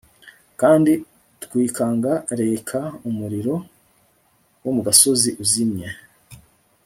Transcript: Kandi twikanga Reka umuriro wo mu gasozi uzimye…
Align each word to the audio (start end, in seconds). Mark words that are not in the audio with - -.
Kandi 0.61 0.91
twikanga 1.43 2.11
Reka 2.41 2.79
umuriro 3.09 3.55
wo 4.63 4.71
mu 4.75 4.81
gasozi 4.87 5.29
uzimye… 5.43 5.89